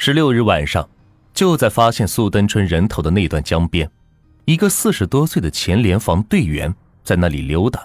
[0.00, 0.88] 十六日晚上，
[1.34, 3.90] 就在发现素登春人头的那段江边，
[4.44, 7.84] 一个四十多岁的前联防队员在那里溜达。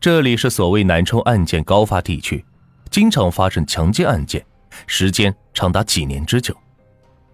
[0.00, 2.42] 这里是所谓南充案件高发地区，
[2.88, 4.42] 经常发生强奸案件，
[4.86, 6.56] 时间长达几年之久。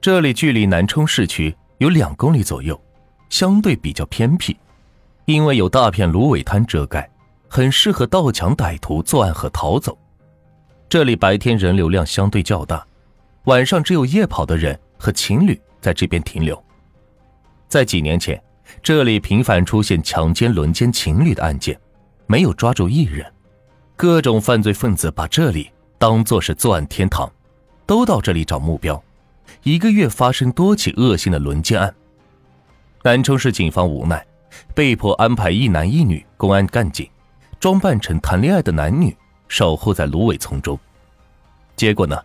[0.00, 2.78] 这里距离南充市区有两公里左右，
[3.30, 4.56] 相对比较偏僻，
[5.24, 7.08] 因为有大片芦苇滩遮盖，
[7.48, 9.96] 很适合盗抢歹徒作案和逃走。
[10.88, 12.84] 这里白天人流量相对较大，
[13.44, 16.62] 晚上只有夜跑的人和情侣在这边停留。
[17.68, 18.42] 在几年前，
[18.82, 21.78] 这里频繁出现强奸、轮奸情侣的案件。
[22.26, 23.30] 没有抓住一人，
[23.96, 27.30] 各种犯罪分子把这里当作是作案天堂，
[27.84, 29.02] 都到这里找目标。
[29.62, 31.94] 一个月发生多起恶性的轮奸案。
[33.02, 34.26] 南充市警方无奈，
[34.74, 37.06] 被迫安排一男一女公安干警，
[37.60, 39.14] 装扮成谈恋爱的男女，
[39.46, 40.78] 守候在芦苇丛中。
[41.76, 42.18] 结果呢，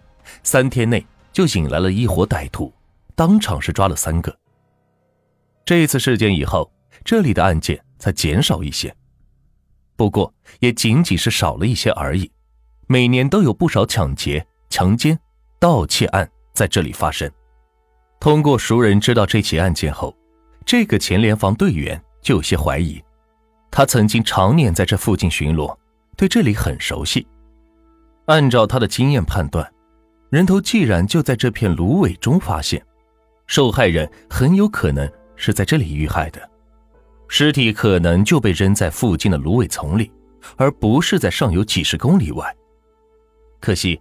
[0.43, 2.73] 三天内就引来了一伙歹徒，
[3.15, 4.35] 当场是抓了三个。
[5.65, 6.71] 这次事件以后，
[7.03, 8.93] 这里的案件才减少一些。
[9.95, 12.31] 不过也仅仅是少了一些而已，
[12.87, 15.19] 每年都有不少抢劫、强奸、
[15.59, 17.29] 盗窃案在这里发生。
[18.19, 20.15] 通过熟人知道这起案件后，
[20.65, 23.01] 这个前联防队员就有些怀疑。
[23.71, 25.77] 他曾经常年在这附近巡逻，
[26.17, 27.27] 对这里很熟悉。
[28.25, 29.71] 按照他的经验判断，
[30.29, 32.83] 人头既然就在这片芦苇中发现，
[33.47, 36.49] 受害人很有可能是在这里遇害的。
[37.27, 40.11] 尸体可能就被扔在附近的芦苇丛里，
[40.55, 42.55] 而不是在上游几十公里外。
[43.59, 43.99] 可惜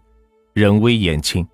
[0.52, 1.46] 人微言轻，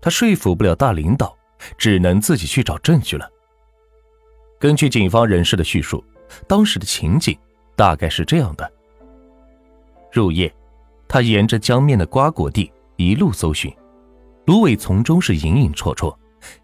[0.00, 1.36] 他说服不了大领导，
[1.78, 3.28] 只能自己去找证据了。
[4.58, 6.02] 根据警方人士的叙述，
[6.48, 7.36] 当时的情景
[7.76, 8.72] 大概是这样的：
[10.12, 10.52] 入夜，
[11.06, 13.72] 他沿着江面的瓜果地一路搜寻，
[14.46, 16.16] 芦苇丛中是隐隐绰绰，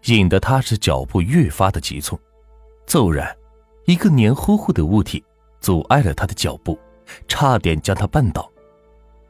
[0.05, 2.19] 引得他是脚步越发的急促。
[2.85, 3.33] 骤然。
[3.85, 5.21] 一个黏糊糊的物体
[5.59, 6.79] 阻碍了他的脚步，
[7.27, 8.49] 差点将他绊倒。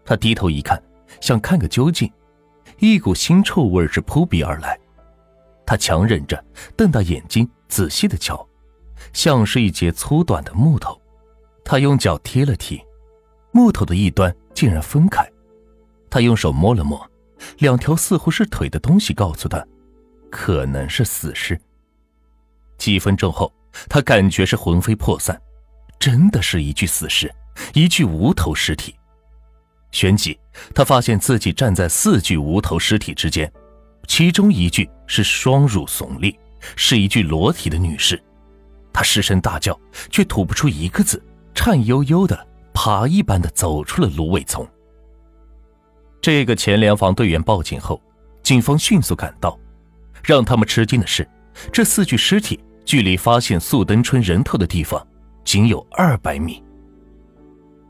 [0.05, 0.79] 他低头一看，
[1.19, 2.07] 想看个究竟，
[2.77, 4.79] 一股腥臭味是扑鼻而来。
[5.65, 6.39] 他强忍着，
[6.77, 8.47] 瞪大眼睛仔细的瞧，
[9.11, 11.01] 像是一截粗短的木头。
[11.65, 12.79] 他用脚踢了踢，
[13.51, 15.27] 木头的一端竟然分开。
[16.11, 17.09] 他用手摸了摸，
[17.59, 19.65] 两条似乎是腿的东西告诉他，
[20.29, 21.59] 可能是死尸。
[22.77, 23.51] 几分钟后。
[23.89, 25.35] 他感觉是魂飞魄散，
[25.97, 27.33] 真的是一具死尸，
[27.73, 28.95] 一具无头尸体。
[29.91, 30.39] 旋即，
[30.75, 33.51] 他发现自己站在四具无头尸体之间，
[34.07, 36.37] 其中一具是双乳耸立，
[36.75, 38.21] 是一具裸体的女尸。
[38.93, 39.75] 他失声大叫，
[40.11, 41.19] 却吐不出一个字，
[41.55, 44.67] 颤悠悠的爬一般的走出了芦苇丛。
[46.23, 48.01] 这个前联防队员报警后，
[48.43, 49.59] 警方迅速赶到。
[50.23, 51.27] 让他们吃惊的是，
[51.69, 52.57] 这四具尸体。
[52.85, 55.05] 距离发现素登春人头的地方
[55.45, 56.63] 仅有二百米。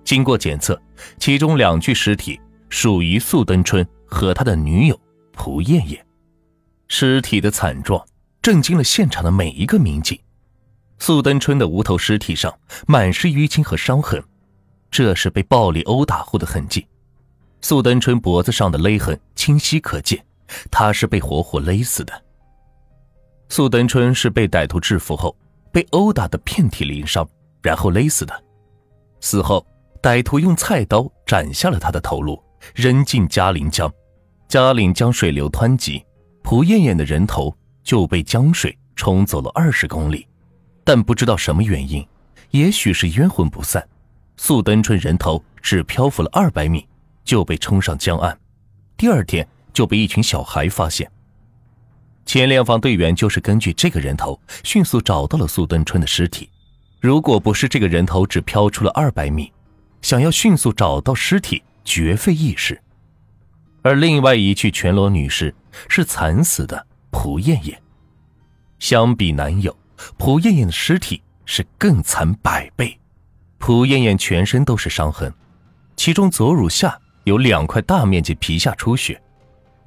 [0.03, 0.79] 经过检测，
[1.19, 2.39] 其中两具尸体
[2.69, 4.99] 属于素登春和他的女友
[5.31, 6.03] 蒲艳艳。
[6.87, 8.03] 尸体的惨状
[8.41, 10.19] 震惊了现场的每一个民警。
[10.97, 12.51] 素登春的无头尸体上
[12.87, 14.23] 满是淤青和伤痕，
[14.89, 16.85] 这是被暴力殴打后的痕迹。
[17.63, 20.21] 苏登春脖子上的勒痕清晰可见，
[20.69, 22.11] 他是被活活勒死的。
[23.47, 25.33] 苏登春是被歹徒制服后，
[25.71, 27.25] 被殴打的遍体鳞伤，
[27.61, 28.43] 然后勒死的。
[29.21, 29.65] 死后，
[30.01, 32.37] 歹徒用菜刀斩下了他的头颅，
[32.75, 33.89] 扔进嘉陵江。
[34.49, 36.03] 嘉陵江水流湍急，
[36.43, 40.27] 蒲艳艳的人头就被江水冲走了二十公里。
[40.83, 42.05] 但不知道什么原因，
[42.51, 43.87] 也许是冤魂不散，
[44.35, 46.85] 苏登春人头只漂浮了二百米
[47.23, 48.37] 就被冲上江岸，
[48.97, 51.09] 第二天就被一群小孩发现。
[52.25, 56.49] 前联防队员就是根据这个人头迅速找到了苏登春的尸体。
[57.01, 59.51] 如果不是这个人头只飘出了二百米，
[60.01, 62.81] 想要迅速找到尸体绝非易事。
[63.81, 65.53] 而另外一具全裸女尸
[65.89, 67.81] 是惨死的蒲艳艳。
[68.79, 69.77] 相比男友，
[70.17, 72.97] 蒲艳艳的尸体是更惨百倍。
[73.57, 75.33] 蒲艳艳全身都是伤痕，
[75.97, 79.19] 其中左乳下有两块大面积皮下出血。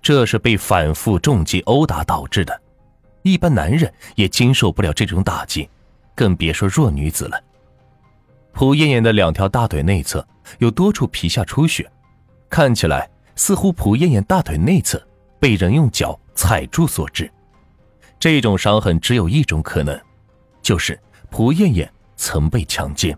[0.02, 2.60] 这是被反复重击殴打导致的，
[3.22, 5.68] 一般男人也经受不了这种打击，
[6.14, 7.42] 更别说弱女子了。
[8.52, 10.26] 蒲艳艳的两条大腿内侧
[10.58, 11.90] 有多处皮下出血，
[12.48, 15.04] 看起来似乎蒲艳艳大腿内侧
[15.40, 17.30] 被人用脚踩住所致。
[18.18, 20.00] 这种伤痕只有一种可能，
[20.62, 20.98] 就是
[21.30, 23.16] 蒲艳艳曾被强奸。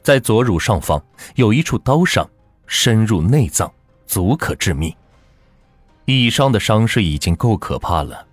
[0.00, 1.04] 在左乳上方
[1.34, 2.24] 有一处刀伤，
[2.66, 3.72] 深入内脏，
[4.06, 4.94] 足可致命。
[6.04, 8.26] 以上的伤势已经够可怕了，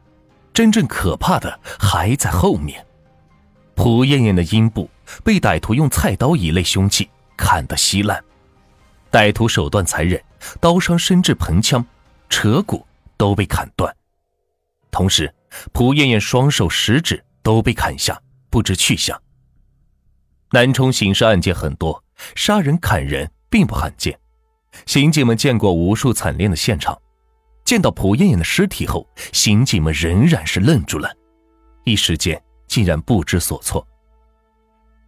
[0.53, 2.85] 真正可怕的还在后面。
[3.75, 4.89] 蒲艳艳的阴部
[5.23, 8.23] 被歹徒用菜刀一类凶器砍得稀烂，
[9.11, 10.23] 歹徒手段残忍，
[10.59, 11.83] 刀伤深至盆腔，
[12.29, 12.85] 扯骨
[13.17, 13.95] 都被砍断。
[14.91, 15.33] 同时，
[15.71, 18.21] 蒲艳艳双手食指都被砍下，
[18.51, 19.19] 不知去向。
[20.51, 22.03] 南充刑事案件很多，
[22.35, 24.19] 杀人砍人并不罕见，
[24.85, 26.97] 刑警们见过无数惨烈的现场。
[27.65, 31.09] 见到蒲艳艳的尸体后，刑警们仍然是愣住了，
[31.85, 33.85] 一时间竟然不知所措。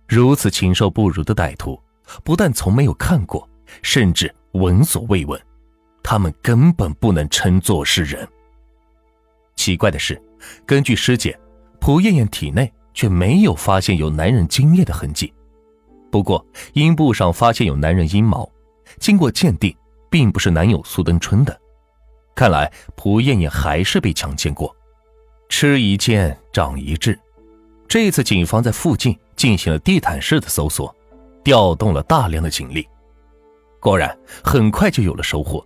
[0.07, 1.77] 如此禽兽不如的歹徒，
[2.23, 3.47] 不但从没有看过，
[3.81, 5.39] 甚至闻所未闻，
[6.01, 8.25] 他们根本不能称作是人。
[9.55, 10.21] 奇怪的是，
[10.65, 11.37] 根据尸检，
[11.81, 15.33] 蒲艳艳体内却没有发现有男人精液的痕迹，
[16.09, 18.49] 不过阴部上发现有男人阴毛，
[18.99, 19.75] 经过鉴定，
[20.09, 21.59] 并不是男友苏登春的。
[22.33, 24.75] 看来蒲艳艳还是被强奸过，
[25.47, 27.17] 吃一堑长一智。
[27.87, 30.93] 这次警方在附近进行了地毯式的搜索，
[31.43, 32.87] 调动了大量的警力，
[33.79, 35.65] 果然很快就有了收获。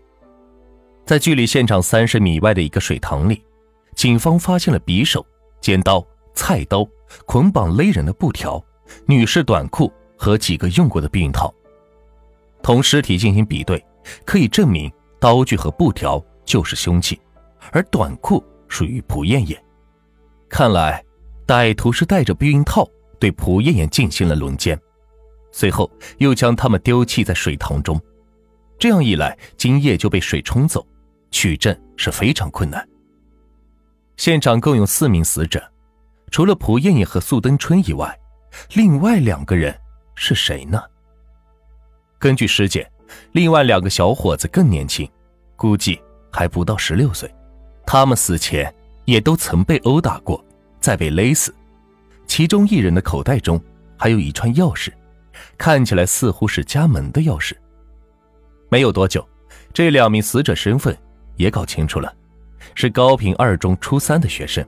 [1.05, 3.43] 在距离现场三十米外的一个水塘里，
[3.95, 5.25] 警方发现了匕首、
[5.59, 6.05] 尖刀、
[6.35, 6.87] 菜刀、
[7.25, 8.63] 捆绑勒人的布条、
[9.07, 11.51] 女士短裤和几个用过的避孕套。
[12.61, 13.83] 同尸体进行比对，
[14.25, 16.23] 可以证明刀具和布条。
[16.45, 17.21] 就是凶器，
[17.71, 19.63] 而短裤属于蒲艳艳。
[20.49, 21.05] 看来，
[21.45, 22.89] 歹徒是带着避孕套
[23.19, 24.75] 对蒲艳艳进行了轮奸，
[25.51, 28.01] 随后又将他们丢弃在水塘中。
[28.79, 30.83] 这样一来，精液就被水冲走，
[31.29, 32.83] 取证是非常困难。
[34.17, 35.61] 现场共有四名死者，
[36.31, 38.19] 除了蒲艳艳和素登春以外，
[38.73, 39.79] 另外两个人
[40.15, 40.81] 是谁呢？
[42.19, 42.87] 根据尸检，
[43.31, 45.09] 另外两个小伙子更年轻，
[45.55, 45.99] 估计。
[46.31, 47.27] 还不到十六岁，
[47.87, 48.71] 他们死前
[49.05, 50.45] 也都曾被殴打过，
[50.79, 51.51] 再被勒死。
[52.27, 53.59] 其中一人的口袋中
[53.97, 54.91] 还有一串钥匙，
[55.57, 57.53] 看起来似乎是家门的钥匙。
[58.69, 59.27] 没有多久，
[59.73, 60.95] 这两名死者身份
[61.35, 62.13] 也搞清楚了，
[62.75, 64.63] 是高平二中初三的学生。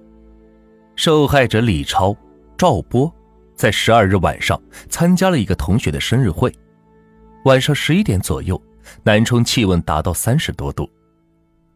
[0.95, 2.18] 受害者李超、
[2.57, 3.13] 赵波
[3.56, 4.59] 在十二日晚上
[4.89, 6.51] 参加了一个同学的生日会。
[7.46, 8.62] 晚上十一点左右，
[9.02, 10.88] 南充气温达到三十多度。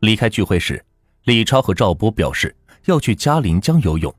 [0.02, 0.84] 离开聚会时，
[1.24, 4.14] 李超和赵波表示要去嘉陵江游泳，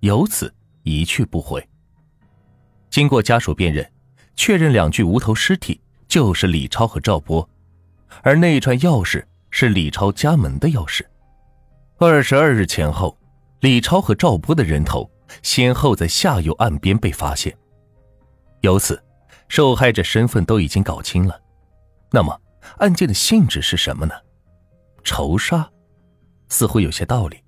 [0.00, 0.52] 由此
[0.82, 1.66] 一去不回。
[2.90, 3.90] 经过家属辨认，
[4.36, 7.48] 确认两具无头尸体就是李超和赵波，
[8.22, 11.02] 而那串钥匙是李超家门的钥匙。
[11.96, 13.16] 二十二日前后，
[13.60, 15.10] 李超和赵波的人头
[15.42, 17.56] 先后在下游岸边被发现，
[18.60, 19.02] 由此，
[19.48, 21.40] 受害者身份都已经搞清了。
[22.10, 22.40] 那么，
[22.78, 24.14] 案件的性质是什么呢？
[25.02, 25.68] 仇杀，
[26.48, 27.42] 似乎有些道理。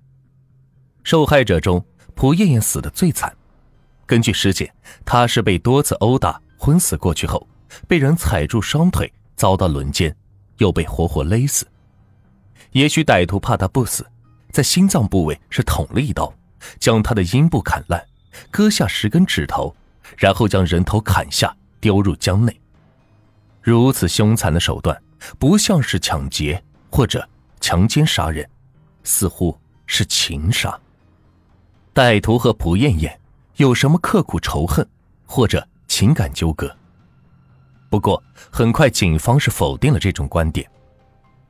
[1.03, 1.83] 受害者中，
[2.15, 3.35] 蒲艳艳死的最惨。
[4.05, 4.73] 根据尸检，
[5.05, 7.47] 她是被多次殴打昏死过去后，
[7.87, 10.15] 被人踩住双腿，遭到轮奸，
[10.57, 11.65] 又被活活勒死。
[12.71, 14.05] 也许歹徒怕她不死，
[14.51, 16.33] 在心脏部位是捅了一刀，
[16.79, 18.05] 将她的阴部砍烂，
[18.51, 19.75] 割下十根指头，
[20.17, 22.59] 然后将人头砍下，丢入江内。
[23.61, 25.01] 如此凶残的手段，
[25.37, 27.27] 不像是抢劫或者。
[27.59, 28.47] 强奸杀人，
[29.03, 30.79] 似乎是情杀。
[31.93, 33.19] 歹徒和蒲艳艳
[33.55, 34.87] 有什么刻骨仇恨，
[35.25, 36.73] 或者情感纠葛？
[37.89, 40.69] 不过很快，警方是否定了这种观点。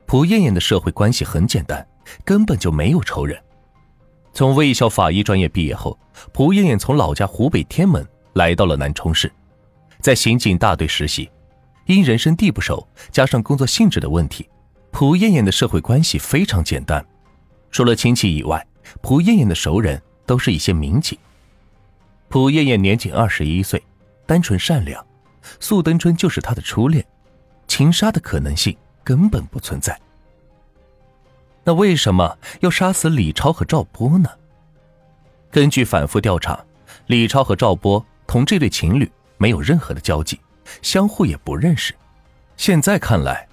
[0.06, 1.86] 蒲艳艳的社会关系很简单，
[2.24, 3.40] 根本就没有仇人。
[4.32, 5.96] 从卫校法医专业毕业后，
[6.32, 9.30] 蒲艳艳从老家湖北天门来到了南充市，
[10.00, 11.30] 在刑警大队实习。
[11.86, 14.48] 因人生地不熟，加上工作性质的问题。
[14.90, 17.04] 蒲艳艳的社会关系非常简单，
[17.70, 18.66] 除了亲戚以外，
[19.00, 21.18] 蒲艳艳的熟人都是一些民警。
[22.28, 23.82] 蒲艳艳年仅二十一岁，
[24.26, 25.04] 单纯善良，
[25.60, 27.04] 素登春就是她的初恋，
[27.66, 29.98] 情杀的可能性根本不存在。
[31.64, 34.28] 那为什么要杀死李超和赵波呢？
[35.50, 36.62] 根据反复调查，
[37.06, 40.38] 李超和赵波同这对情侣没有任何的交集，
[40.82, 41.94] 相互也不认识。
[42.56, 43.48] 现在看来。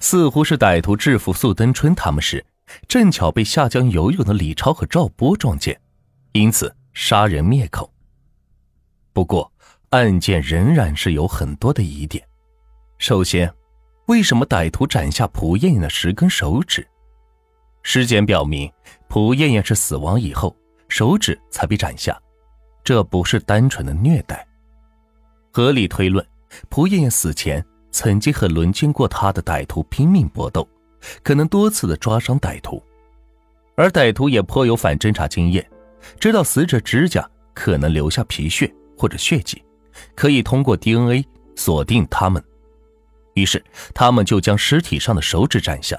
[0.00, 2.46] 似乎是歹徒制服素登春他们时，
[2.86, 5.76] 正巧被下江游泳的李超和赵波撞见，
[6.30, 7.92] 因此杀人灭口。
[9.12, 9.50] 不过，
[9.90, 12.24] 案件仍然是有很多的疑点。
[12.98, 13.52] 首先，
[14.06, 16.86] 为什么歹徒斩下蒲艳艳的十根手指？
[17.82, 18.70] 尸检表明，
[19.08, 20.54] 蒲艳艳是死亡以后
[20.88, 22.16] 手指才被斩下，
[22.84, 24.46] 这不是单纯的虐待。
[25.52, 26.24] 合理推论，
[26.68, 27.64] 蒲艳艳死前。
[27.90, 30.68] 曾经和轮奸过他的歹徒拼命搏斗，
[31.22, 32.80] 可能多次的抓伤歹徒，
[33.76, 35.66] 而歹徒也颇有反侦查经验，
[36.20, 39.64] 知道死者指甲可能留下皮屑或者血迹，
[40.14, 41.26] 可以通过 DNA
[41.56, 42.44] 锁定他们。
[43.34, 43.60] 于是
[43.94, 45.98] 他们就将尸体上的手指斩下，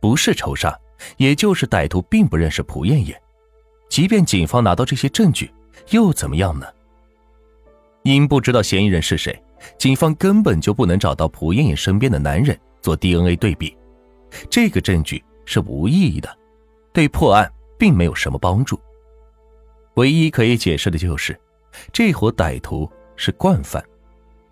[0.00, 0.78] 不是仇杀，
[1.16, 3.20] 也就是歹徒并不认识蒲艳艳。
[3.90, 5.52] 即便警方拿到这些证据，
[5.90, 6.66] 又怎么样呢？
[8.02, 9.42] 因不知道嫌疑人是谁，
[9.78, 13.76] 警方根本就不能找到蒲艳艳身边的男人做 DNA 对比，
[14.48, 16.38] 这个证据是无意义的，
[16.92, 18.80] 对破案并没有什么帮助。
[19.94, 21.38] 唯一可以解释的就是，
[21.92, 23.84] 这伙歹徒是惯犯，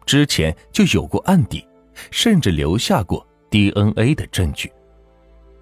[0.04, 1.66] 之前就有过案底，
[2.10, 4.70] 甚至留下过 DNA 的证据。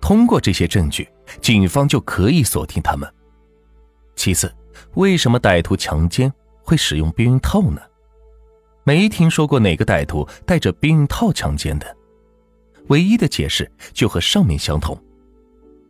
[0.01, 1.09] 通过这些证据，
[1.41, 3.09] 警方就可以锁定他们。
[4.17, 4.53] 其次，
[4.95, 6.33] 为什么歹徒强奸
[6.65, 7.81] 会使用避孕套呢？
[8.83, 11.97] 没听说过哪个歹徒带着避孕套强奸的。
[12.89, 14.99] 唯一的解释就和上面相同：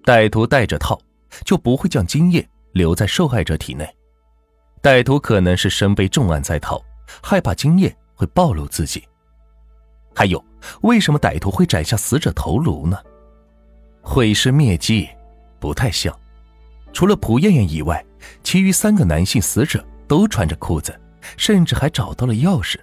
[0.04, 1.00] 歹徒带着套，
[1.44, 3.88] 就不会将精液留在受害者体内。
[4.82, 6.80] 歹徒可能是身背重案在逃，
[7.22, 9.02] 害怕精液会暴露自己。
[10.14, 10.44] 还有，
[10.82, 12.98] 为什么歹徒会斩下死者头颅呢？
[14.00, 15.08] 毁尸灭迹，
[15.58, 16.16] 不太像。
[16.92, 18.04] 除了蒲艳艳以外，
[18.44, 20.98] 其余三个男性死者都穿着裤子，
[21.36, 22.76] 甚至还找到了钥匙。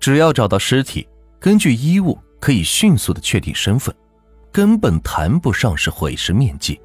[0.00, 1.06] 只要找到尸体，
[1.38, 3.94] 根据衣物可以迅速的确定身份，
[4.50, 6.80] 根本谈不上是毁尸灭迹。